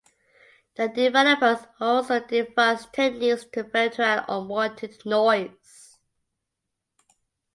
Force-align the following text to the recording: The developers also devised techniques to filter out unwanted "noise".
The 0.77 0.87
developers 0.87 1.59
also 1.79 2.19
devised 2.21 2.91
techniques 2.91 3.45
to 3.53 3.63
filter 3.63 4.01
out 4.01 4.25
unwanted 4.27 4.99
"noise". 5.05 5.99